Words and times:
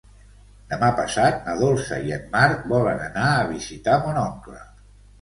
Demà 0.71 0.89
passat 0.99 1.37
na 1.51 1.55
Dolça 1.59 2.01
i 2.09 2.15
en 2.17 2.25
Marc 2.33 2.67
volen 2.75 3.07
anar 3.13 3.31
a 3.37 3.47
visitar 3.55 4.03
mon 4.09 4.23
oncle. 4.29 4.69